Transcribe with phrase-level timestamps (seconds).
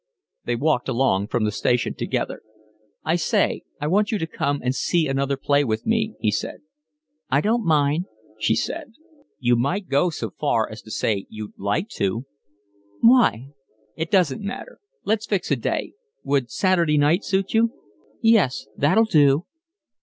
[0.45, 2.41] They walked along from the station together.
[3.05, 6.61] "I say, I want you to come and see another play with me," he said.
[7.29, 8.05] "I don't mind,"
[8.39, 8.93] she said.
[9.37, 12.25] "You might go so far as to say you'd like to."
[13.01, 13.49] "Why?"
[13.95, 14.79] "It doesn't matter.
[15.05, 15.93] Let's fix a day.
[16.23, 17.71] Would Saturday night suit you?"
[18.23, 19.45] "Yes, that'll do."